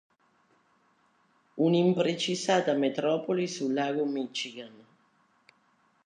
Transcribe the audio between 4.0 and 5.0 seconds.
Michigan.